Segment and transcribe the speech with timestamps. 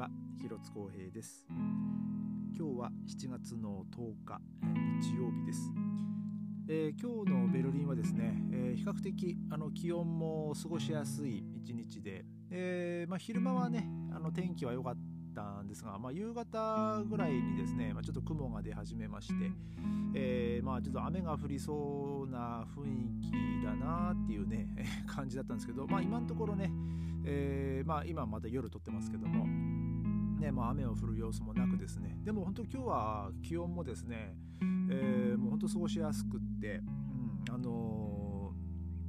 [0.00, 0.08] は
[0.40, 1.44] 広津光平です。
[2.56, 4.40] 今日は7月の10日
[4.98, 5.70] 日曜日です、
[6.70, 14.94] えー、今日のベルリンはですね、えー、比較的あの気温も過ごしやすい一日で、えーまあ、昼間はねあの天気は良かっ
[15.34, 19.34] たんですが、まあ、夕方ぐらいにですね、まあ、ちょっと雲が出始めまして、
[20.14, 24.66] えー、まあちょっと雨が降りそうな雰囲気だなっていうね
[25.06, 26.72] 感じだったんですけど、まあ、今のところね
[27.24, 29.46] えー、まあ、今また夜撮ってますけども、
[30.40, 32.18] ねまあ、雨を降る様子もなくですね。
[32.24, 34.34] でも本当今日は気温もですね、
[34.90, 36.80] えー、もう本当過ごしやすくって、
[37.48, 38.52] うん、あの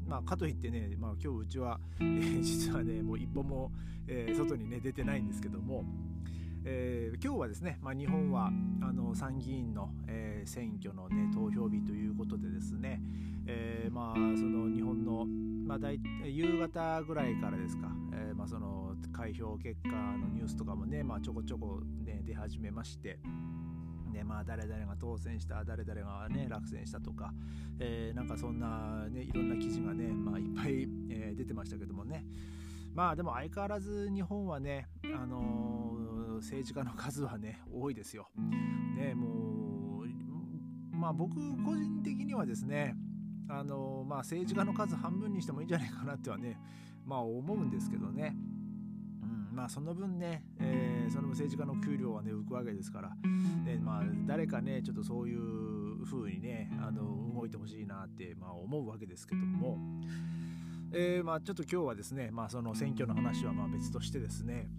[0.06, 3.72] ー、まあ、かといってね、まあ、今日うちは、えー、 実はねもう一歩も、
[4.08, 5.86] えー、外にね出てないんですけども、
[6.66, 13.02] えー、今日はですね、まあ、日本はあの参議院の、えー、選挙の、ね、投票日ということでですね、
[13.46, 15.26] えー、まあその日本の、
[15.66, 23.20] まあ、大夕方ぐらいからですか、えー、まあその開票結果のニュースとかもね、まあ、ちょこちょこ、ね、出始めまして。
[24.12, 27.32] ねまあ、誰々が当選した誰々が、ね、落選したとか、
[27.80, 32.26] えー、なんかそんな、ね、いろんな記事がね、まあ、いっぱい、えー、出てましたけどもね
[32.94, 38.28] まあでも相変わらず日本はね、あのー、政治家の数はね多いですよ。
[38.98, 42.96] ねもうまあ僕個人的にはですね
[43.50, 46.58] あのまあ、政治家の数半分にしてもいいんじゃないかなってはね、
[47.06, 48.36] まあ、思うんですけどね。
[49.22, 53.10] うん、まあその分ね、えー、その政治家の給料はね浮くわけですから、
[53.66, 59.78] ねまあ、誰かねちょっとそういう風にねあの動いてほしいなって、まあ、思うわけですけども、
[60.94, 64.70] えー、まあちょっと今日はですね、まあ、その選挙の話はまあ別としてですね。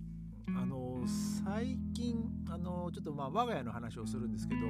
[0.49, 1.05] あの
[1.45, 2.17] 最近
[2.51, 4.61] あのちょっとまあ我が家の話をするんですけど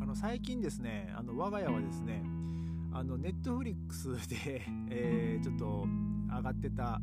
[0.00, 2.22] あの最近ですねあの我が家はですね
[2.94, 5.86] あのネットフリックスで、えー、ちょっと
[6.36, 7.00] 上がってた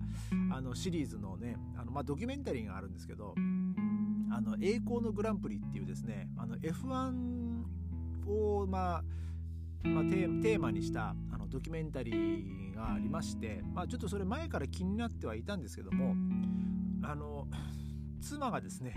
[0.52, 3.36] あのシリーズのねあの、まあ、ドキュメンタリーがあるんですけど
[4.32, 7.64] 「あの栄光のグランプリ」っていうですねあの F1
[8.28, 9.04] を、まあ
[9.84, 16.16] まあ、テーマにしたあのドキュメンタリーがありまして、まあ、ちょっとそれ前から気になってはいたんですけども
[17.02, 17.48] あの
[18.22, 18.94] 妻がですね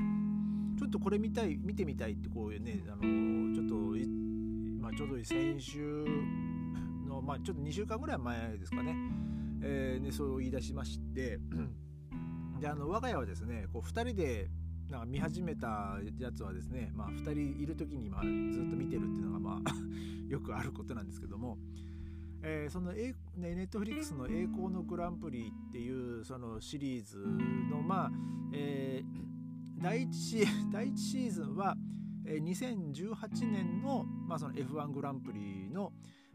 [0.79, 3.75] ちょっとこれ見たい見てみたいってこういうねあのちょっと、
[4.83, 6.05] まあ、ちょうど先週
[7.25, 8.95] まあ、ちょっと2週間ぐらい前ですかね、
[9.63, 11.39] えー、ねそう言い出しまして。
[12.61, 14.49] であの我が家はですねこう2人で
[14.89, 18.31] なんか見始めたやつはですね、まあ、2人いる時にまあずっ
[18.71, 19.75] と見てるっていうのがまあ
[20.31, 21.59] よくあることなんですけども、
[22.43, 27.19] えー、その、ね、ネットフリックスの「栄光のグランプリ」っていうそのシリーズ
[27.71, 28.13] のまあ、
[28.53, 31.77] えー、第1第1シーズンは
[32.33, 35.93] え2018年の,、まあその F1 グランプリの、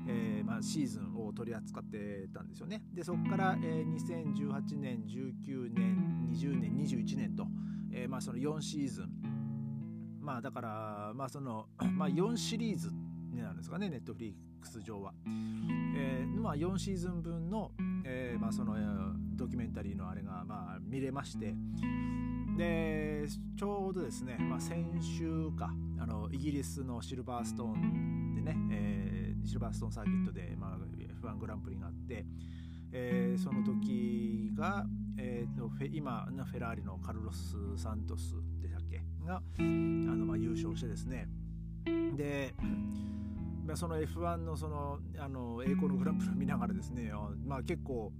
[0.07, 2.83] えー、まあ、シーズンを取り扱ってたんですよね。
[2.93, 7.47] でそこから、え、2018年19年20年21年と、
[7.91, 9.37] え、まあ、その4シーズン
[10.27, 12.91] まあだからまあその、まあ、4シリーズ
[13.31, 15.13] になるんですかねネットフリックス上は。
[15.25, 17.71] えーまあ、4シーズン分の,、
[18.03, 18.75] えーまあ、その
[19.35, 21.55] ドキュメンタリーのあれが、まあ、見れまして
[22.57, 23.25] で
[23.57, 29.07] ちょうどですね、まあ、先週かあのイギリスのシルバーストーンでね、えー
[29.47, 30.77] シルバーストーンサーキットで、まあ、
[31.25, 32.25] F1 グランプリがあって、
[32.91, 34.85] えー、その時が、
[35.17, 39.01] えーと、今のフェラーリのカルロス・サントスでしたっけ？
[39.25, 41.29] があの、まあ、優勝してですね。
[42.17, 42.53] で、
[43.65, 47.11] まあ、その F1 のそのあの栄光のグランプリを見ながらですね、
[47.45, 48.11] まあ、結構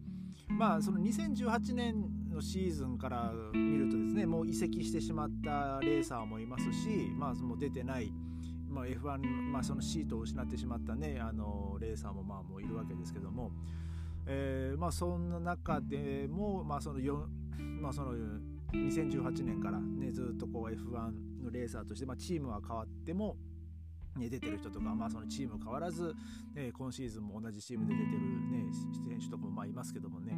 [0.49, 8.11] まあその2018年のシーズンから見るとですねもう移籍してしまったレーサーもいますし、まあ、もう出てない
[8.69, 9.17] まあ、F1、
[9.51, 13.51] まあ、そのシートを失ってしまったねあのレーサーもまあもういるわけですけども、
[14.27, 16.99] えーまあ、そんな中でも、まあその
[17.81, 18.13] まあ、その
[18.73, 23.37] 2018年から、ね、ずっとこう F1 のレーサーとして、まあ、チームは変わっても、
[24.17, 26.15] ね、出てる人とか、まあ、そのチーム変わらず、
[26.53, 28.65] ね、今シーズンも同じチームで出てる、ね、
[29.09, 30.33] 選手とかもまあいますけどもね、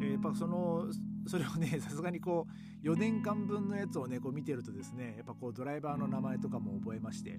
[0.00, 0.86] えー、やっぱその
[1.26, 2.46] それをねさすがにこ
[2.82, 7.38] う4年間分のやつをねこう見てるとですねやっぱこうドライバーの名前とかも覚えまして。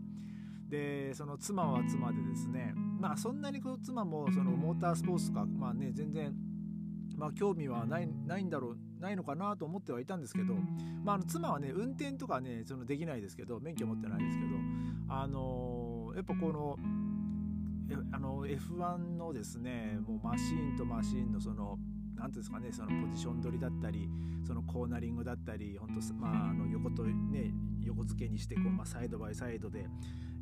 [0.69, 6.33] でその妻は妻でですねまあそんなにこう妻もそのモータースポーツとかまあね全然
[7.17, 10.53] まあ興味はないないんだろうないのかなと思ってはいたんですけど、
[11.03, 14.51] まあ、あの妻はね運転とかねそのできないですけど免許持ってないですけど
[15.09, 16.77] あのー、やっぱこの
[18.13, 21.77] あの F1 のですねもうマシーンとマシーンのその
[22.15, 24.09] 何ていうんですかねそのポジション取りだったり
[24.47, 27.51] そのコーナリングだったり本当まああの横とね
[27.83, 29.85] 横付けにしてこう、まあ、サイドバイサイドで、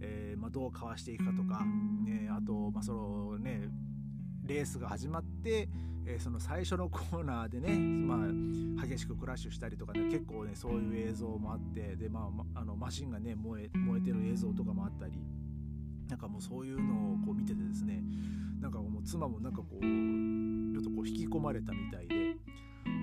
[0.02, 1.66] えーまあ、どうかわしていくかとか、
[2.06, 3.70] ね、あと、まあそのね、
[4.50, 5.70] レースが始まって、
[6.08, 15.14] えー、その最初のコーナーでね、まあ、激しくクラッシュしたりとかね結構ねそういう映像もあってで、まあ、あのマシンがね燃え燃えてる映像とかもあったり
[16.10, 18.02] なんかもうそういうのをこう見ててですね
[18.60, 22.36] なんかもう妻もなんかこうちょっとこう引き込まれたみたいで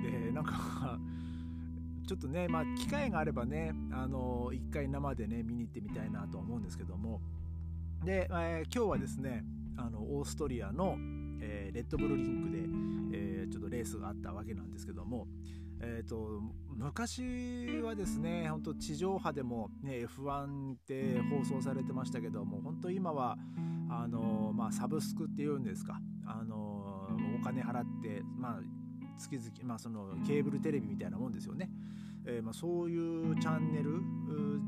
[0.02, 0.98] でなんか
[2.08, 7.20] ちょっとねまあ機会があればねあの一回生でね見に行ってみたいなと思うんですけども。
[8.04, 9.42] で、えー、今日はですね
[9.76, 10.96] あのオーストリアの、
[11.40, 12.50] えー、レッドブルリンク
[13.12, 15.26] で、えー、ちょっとレースがあったわけなんですけども、
[15.80, 23.36] えーと、昔はですね本当地上波でも、ね、F1 って放送されてましたけども本当今は
[23.90, 27.08] あの、まあ、サブスクっていうんですかあの
[27.40, 28.60] お金払って、まあ、
[29.18, 31.70] 月々、まあ、そのケーブルテレビみたいなもんですよね。
[32.28, 34.02] えー、まあ、そういうチャンネル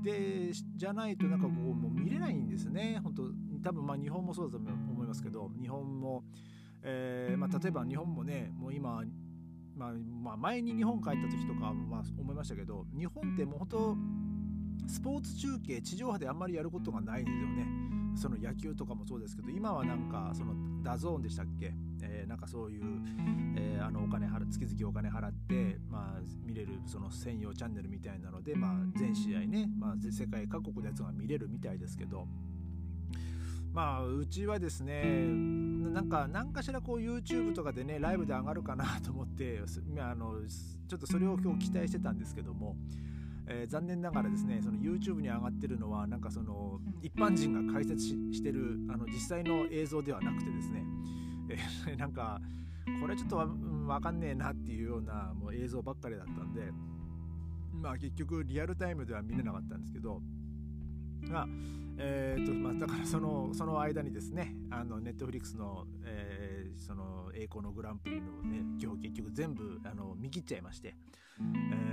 [0.03, 3.23] でじゃないとなんかこうもう見れないんですね本当
[3.65, 6.23] 多分まあ日本もそうだと思いますけど日本も、
[6.83, 9.03] えー、まあ、例えば日本もねもう今、
[9.77, 9.93] まあ、
[10.23, 13.97] まあ、前に日本帰った時とかまあ思いましたけど日本ってもう本当
[14.87, 17.89] スポーツ中継地上波であんまりやることがないんですよね。
[18.19, 21.73] その野球とかもそうですけど今はなんかその DAZN でしたっけ、
[22.03, 22.83] えー、なんかそういう、
[23.57, 32.27] えー、あのお金払月々お金払って、まあ、見れるその専用チャンネルみたいなので、まあ、全試合ね、まあ、世界各国のやつが見れるみたいですけど
[33.73, 35.03] まあうちはですね
[35.93, 39.61] なんか何かしらこう YouTube とかでねライブで上がるかなと思って
[39.99, 40.35] あの
[40.89, 42.77] ちょっとそれを今日期待してたんですけども、
[43.47, 50.85] えー、残念ながらですねその YouTube に上がってるのはなんかその一般人が解説してるあの実際の映像ではなくてですね、
[51.87, 52.41] えー、 なんか
[53.01, 53.37] これちょっと
[53.87, 56.73] わかんねえなっていうようなもう映像ばっかりだったんで
[57.73, 60.21] まあ結局リアルタイムでは見れなかったんですけど
[61.23, 61.49] まあ
[62.01, 70.95] えーとまあ、だからそのその間にですねあのネットフリックスの,、えー、その栄光のグランプリのね今日結局全部あの見切っちゃいまして、
[71.41, 71.43] え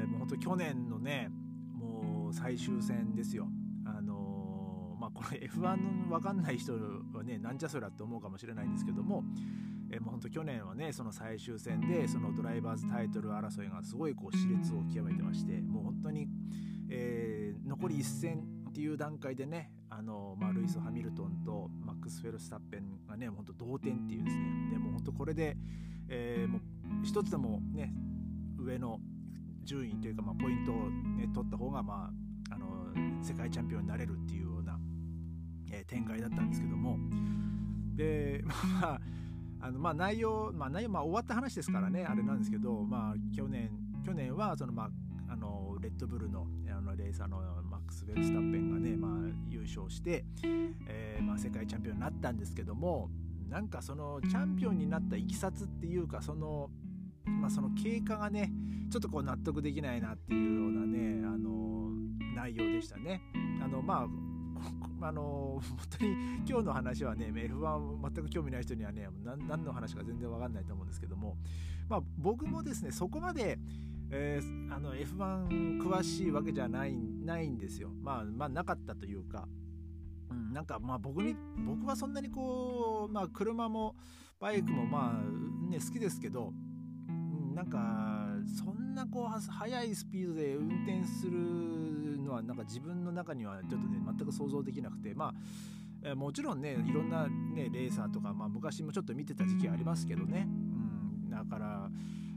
[0.05, 1.31] ー、もう本当去年のね
[1.73, 3.47] もう最終戦ですよ。
[3.85, 9.23] あのー、まあ、これ F1 分かんない人はねなんじゃそりゃって思うかもしれないんですけども、
[9.89, 16.27] えー、もう本当去年はねその最終戦でそのドライバーズタイトル争いがすごいこう熾烈を極めてましてもう本当に、
[16.89, 24.43] えー、残り1戦っていう段階でねあの、まあ、ルイス・ハミルトンとマックス・フェルスタッペンがね本当同点っていうですね。
[24.69, 25.55] でも本当これで、
[26.09, 26.61] えー、もう
[27.05, 27.93] 一つでもね
[28.59, 28.99] 上の
[29.63, 32.11] 順位というか、まあ、ポイントを、ね、取った方が、ま
[32.51, 32.67] あ、あの
[33.23, 34.77] 世界チャンピオンになれるっていうような、
[35.71, 36.97] えー、展開だったんですけども。
[37.95, 39.01] で まあ
[39.61, 43.71] あのまあ内容、まあ、内容まあ終わった話ですからねあれなんですけど、まあ、去年
[44.05, 44.89] 去年はその、まあ、あ
[45.75, 47.37] のレッドブルのあのレーサーの
[47.69, 49.11] マックス・フェルスタッペンがね、まあ、
[49.49, 50.25] 優勝して、
[50.87, 53.09] えー、まあ、世界チャンピオンになったんですけども
[53.49, 56.69] なんかそのチャンピオンになったいきさつっていうかその,、
[57.25, 58.51] まあ、その経過がね
[58.89, 61.91] ちょっとこう納得できないなっていうようなねあの
[62.35, 63.21] 内容でしたね。
[63.63, 64.07] あのまあ
[65.01, 66.13] あの本当に
[66.47, 71.37] 今日の話はね F1 全く興味ない人にはね何の話か全然わかんないと思うんですけども
[71.89, 73.59] まあ僕もですねそこまで
[74.11, 77.89] えー、あの F1 詳しいわけじゃないないんですよ。
[78.01, 79.47] まあ、まあ、なかったというか、
[80.29, 81.35] うん、なんかまあ僕に
[81.65, 83.95] 僕はそんなにこう、まあ、車も
[84.39, 86.53] バイクもまあね好きですけど、
[87.09, 100.47] うん、なんかそんなこう速いスピードで運転するのはなんか自分の中にはちょっとね全く想像できなくてまあもちろんねいろんな、ね、レーサーとか、まあ、昔もちょっと見てた時期ありますけどね、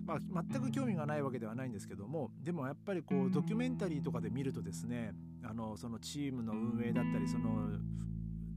[0.08, 5.12] まあ、全く興味がないわけではないんですけどもでもやっぱりこうドキュメンタリーとかで見るとですね
[5.44, 7.68] あのそのチームの運営だったりその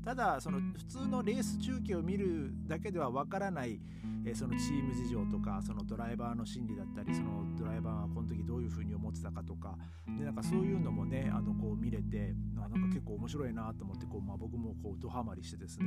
[0.05, 3.79] ただその普通のレース中継を見るだけではわからない、
[4.25, 9.77] えそのチーム事情とかそのドライバーの心理だったりそのドライバーがこの時どういうふうに思ってたかとか
[10.17, 15.85] でなんかそういうのもねあのこう見れてあなんか結構面白いなと思ってこう、まあ、僕もこうドハマりしてですね、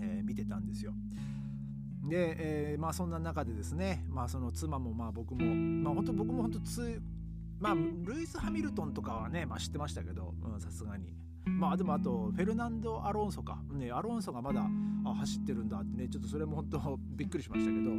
[0.00, 0.94] えー、見てたんですよ。
[2.02, 7.02] で、えー、まあそんな中でですね、まあその妻もまあ僕も、まあ本当僕も本当つ、
[7.60, 11.14] まあルイス・ハミルトンとかはね、まあ知ってましたけど、さすがに。
[11.44, 14.64] まあでもあとフェルナンド・アロンソか、ね、アロンソがまだ
[15.04, 17.90] あ走ってるんだってね、ちょっとそれも本当びっくりしましたけど、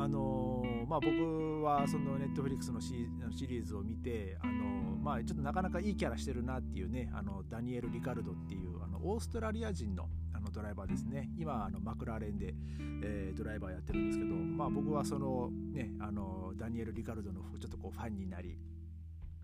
[0.00, 3.08] あのー、まあ僕はそのネットフリックスのシ
[3.48, 10.08] リーズを見て、あのー、まあちょっとなかなかいいキャラしてるなっていうね、あのダニエル・リカルドっていうあのオーストラリア人の
[10.42, 11.30] のドライバーですね。
[11.38, 12.54] 今あのマクラーレンで、
[13.02, 18.58] えー、ドライバーやってるんですけど、まあ、僕はその,、ね、あのダニエル・リカルドのちょっとこうファンになり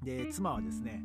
[0.02, 1.02] で妻はですね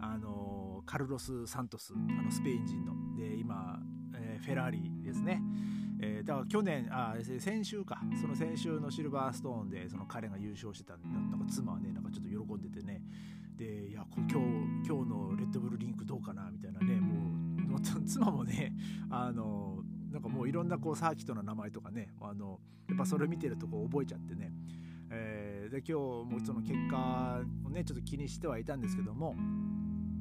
[0.00, 3.78] あのカルロス・サントスあのスペイン人ので今、
[4.14, 5.42] えー、フェラーリですね、
[6.00, 8.00] えー、だから去年あ先週か。
[8.20, 13.02] その先週のシルバーストーンでその彼が優勝してたなんか妻はねなんかちょっと喜んでてね。
[13.56, 14.34] でいや今日
[14.88, 17.49] 今日のレッドブルリンクどうかなみたいなねもう
[18.06, 18.74] 妻もね
[19.08, 24.52] あのなんかもういろんなこうサーキットの名前とかねあのやっぱそれ見てるとこう覚えちゃってね、
[25.10, 29.36] えー、で今日もその結果をねちょっと気にしてはいたんですけども、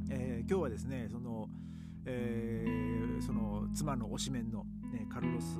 [0.09, 1.49] えー、今日はですねその、
[2.05, 5.57] えー、その妻の推しメンの、ね、カルロス、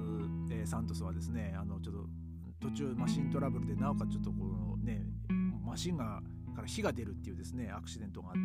[0.52, 5.02] え、サントスはですねあのちょっと途中マシントラブルでなおかつちょっとこのね
[5.66, 6.22] マシンが
[6.60, 8.40] から火が出るっていうですねアクシデントがあって、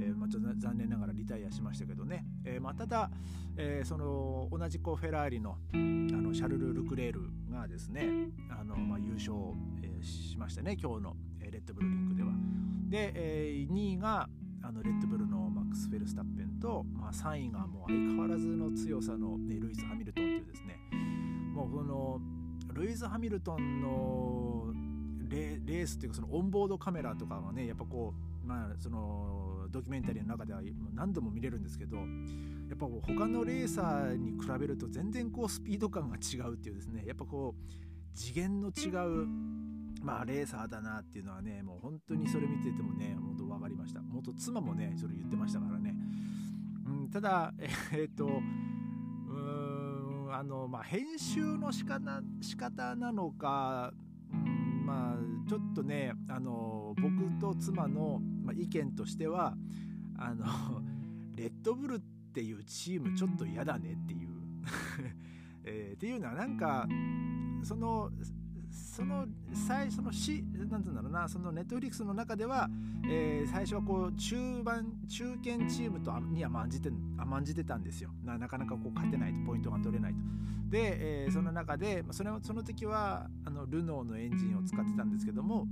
[0.00, 3.10] えー、まあ、ちょっと残念ながらリタイアしましたけどね、えー、まあ、ただ、
[3.56, 8.08] え、その同じこうフェラーリのあのシャルル・ルクレールがですね
[8.50, 9.34] あの、まあ、優勝、
[9.82, 12.30] えしましたね今日の、えレッドブルリンクでは。
[12.88, 14.28] で、え2位が
[14.62, 20.78] あのレッドブルのマックス・フェルスタッペンと、まあ、3位がもう相変わらずの強さの、ね、ルイス・ハミルトンっていうですね
[21.54, 22.20] もうこの
[22.72, 24.89] ルイス・ハミルトンの
[25.30, 30.60] レースっていうかそのオンボードカメラとかはねやっぱこうまあそのドキュメンタリーの中では
[30.94, 32.02] 何度も見れるんですけどや
[32.74, 37.60] っぱ他のレーサーに比べると全然こうスピード感が違うっていうですねやっぱこう
[38.14, 39.26] 次元の違う
[40.02, 44.00] まあレーサーだなっていうのはねもう本当にそれ見ててもね本当分かりました。
[44.00, 45.94] 元妻もねそれ言ってましたからね、
[46.86, 47.52] うん、ただ
[47.92, 48.32] えー、っとうー
[50.28, 53.92] んあのまあ編集の仕方仕方なのか
[54.80, 58.20] まあちょっとねあの僕と妻の、
[58.54, 59.54] 意見としては
[60.16, 60.44] あの
[61.36, 62.00] レッドブルっ
[62.32, 64.30] ていうチームちょっと嫌だねっていう。
[65.64, 66.88] えー、っていうのはなんか
[67.62, 68.10] その
[69.00, 72.68] その最初のしなんてうんだろうなそのネットフリックスの中では、
[73.08, 78.10] えー、最初はこう中盤中堅チームとには甘んじて甘んじてたんですよ。
[78.22, 80.18] なかなかこう勝てないとポイントが取れないと。
[80.68, 85.66] で、えー、その中でそれその時はあのルノーのエンジンを使ってたんですけども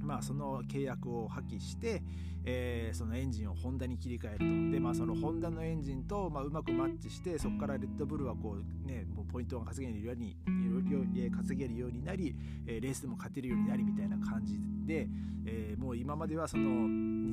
[0.00, 2.02] まあ、その契約を破棄して、
[2.44, 4.72] えー、そのエンジンをホンダに切り替えると。
[4.72, 10.36] で、まあ、そのホンダのエンジンと、まあ、うまくマッチしてそこからレッドブルはこう、ね、もうポイントが稼げるように
[11.30, 12.34] 稼げるようになり、
[12.66, 15.06] えー、レースでも勝てるようになりみたいな感じで、
[15.44, 16.64] えー、もう今まではその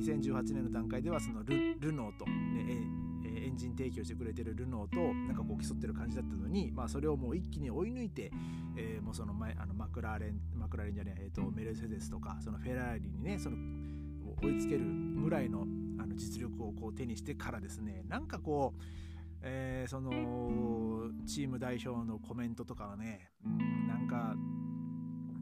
[0.02, 3.07] 2018年の段階ではそのルルノーと、ね、
[3.48, 8.30] エンジン提供してくれてるルノーとなんかこう競ってる感じだったのに、まあ、それをもう一気に追い抜いて、
[8.76, 13.56] えー、もうその前あのマクラーレンマクラーレンじゃない、えーと、メルセデスとかそのフェラーリにねその
[14.42, 14.84] 追いつける
[15.22, 15.66] ぐらいの
[15.98, 18.82] あの実力をこう手にしてからですねなんかこう、
[19.42, 23.30] えー、そのチーム代表のコメントとかはね
[23.88, 24.36] なんか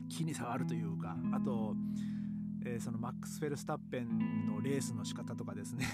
[0.09, 1.75] 気に障るというかあと、
[2.65, 5.87] えー、そのマックス・フェルスタッペンのレースの仕方とかですね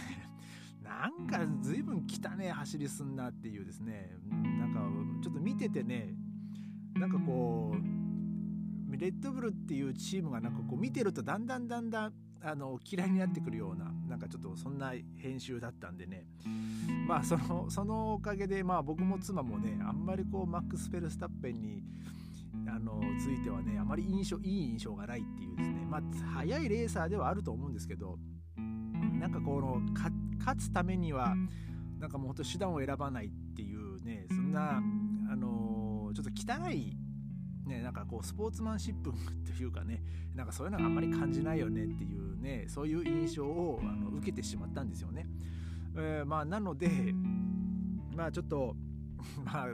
[1.00, 4.10] なんか随分汚ね走りすんなっていうですね。
[4.30, 4.80] なんか
[5.22, 6.14] ちょっと見ててね。
[6.94, 16.26] なんかこうレッドブルっていうチームがなんかこう見てるとだんだんだんだんあの嫌いになってくるようななんかちょっとそんな編集だったんでね。
[17.08, 21.82] まあそのそのおかげでまあ僕も妻もねあんまりこうマックス・フェルスタッペンに
[22.68, 25.86] あのついてはねあまり印象いい印象がないっていうですね。
[25.88, 26.02] まあ
[26.34, 28.18] 速いレーサーではあると思うんですけど
[29.18, 30.12] なんかこの勝
[30.56, 31.34] つためには
[31.98, 34.82] なんかもうほんと手段を選ばないっていうねそんな
[35.30, 36.96] あのー、ちょっと汚い
[37.66, 39.12] ね、なんかこうスポーツマンシップ
[39.46, 40.02] というかね
[40.34, 45.26] なんかそういうのがあんまり感じないよねっていうねそういう印象をあの受けてしまったんですよね。
[45.94, 47.14] えー、まあ、なので
[48.16, 48.74] まあちょっと
[49.44, 49.68] まあ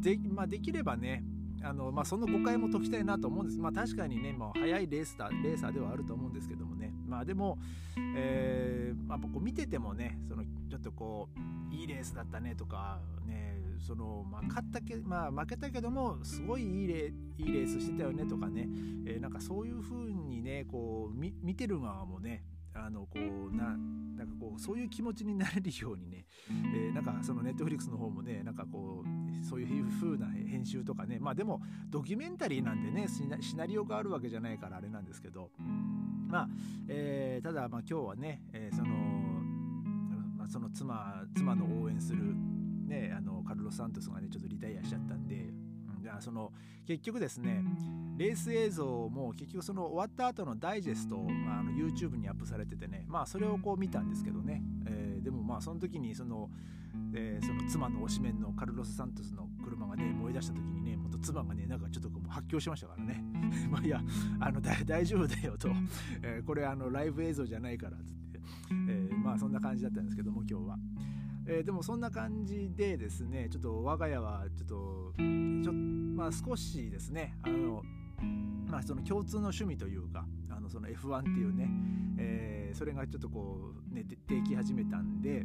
[0.00, 1.22] で,、まあ、できればね
[1.66, 3.58] あの、まあ、その誤解も解きたいなと思うんです。
[3.58, 6.92] まあ、確かにね、もう速いレースだレーサーではあると思うんですけどもね。
[7.06, 7.58] まあ、でも、
[8.16, 11.28] えー、まあ、こう見ててもね、そのちょっとこ
[11.70, 18.68] う、いいレースだったねとか、ね、その、まあ、勝ったけ、まあ、負けたけども、すごいいいレいいレースしてたよねとかね、
[19.06, 22.44] えー、なんかそういう風にね、こう、見てる側もね、
[22.84, 23.76] あのこうな
[24.16, 26.24] なんかこうそういう気持ちになれるようにね、
[26.74, 35.50] えー、なんかそのネットフリックスの方もねなんかこうそういう風な編集とかねまあでもドキュメンタリーなんでねシナリオがあるわけじゃないからあれなんですけど
[36.28, 36.48] まあ、
[36.88, 38.88] えー、ただまあ今日はね、えー、その、
[40.36, 42.34] まあ、その妻妻の応援する
[42.86, 45.50] ねあのカルロス・サントスがねちょっとリタイアしちゃったんで
[46.20, 46.52] その
[46.86, 47.64] 結局ですね
[48.16, 56.48] レース映像も結局その終わった後のダイジェスト、まあ、の YouTube にアップされててねまあそれをこう見たんですけどね、えー、でもまあその時にその,、
[57.14, 63.22] えー、その妻の推しメンのカルロス・サントスの車がね燃え出した時にね元妻がねなんかちょっとこう発狂しましたからね。
[63.70, 64.00] まあいや
[64.40, 65.68] あの大丈夫だよと、
[66.22, 68.40] えー、これあのライブ映像じゃないからっつって、
[68.88, 70.78] え、まあそんな感じだったんですけども今日は。
[71.48, 77.82] えー、でもそんな感じでですねちょっと我が家はちょっとちょまあ少しですねあの
[78.66, 81.68] まあその共通の趣味というかあのその F1 っていうね、
[82.18, 85.44] えー、それがちょっとこうねでき始めたんで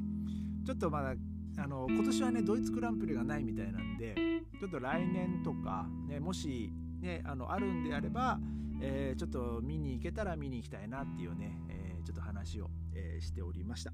[0.66, 1.14] ちょっとまだ
[1.58, 4.16] あの今年はねドイツグランプリがないみたいなんで
[4.60, 8.40] ちょっと来年とか、ね、もし、ね、あのあるんであれば、
[8.82, 13.92] えー、ちょっと見に行けたら見に行きたいなっていうね、えー、ちょっと話を、えー、しておりました。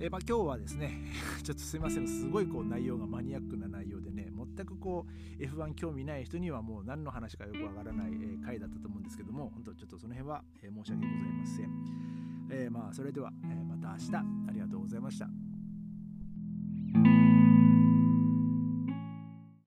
[0.00, 0.92] えー、まあ、今日はですね
[1.42, 5.06] ちょっとすいませんすごいこう内容がマニアックな内容でね全くこ
[5.38, 12.08] う F1 興味ない人にはもう何の話かよくわからない、えー、回だったと思うんですけども本当ちょっとその辺は、えー、申し訳ございません。
[12.50, 15.47] え、まあそれでは、えまた明日ありがとうございました。